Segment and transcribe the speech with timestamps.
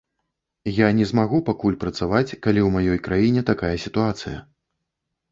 [0.75, 4.37] Я не змагу пакуль працаваць, калі ў маёй краіне такая сітуацыя.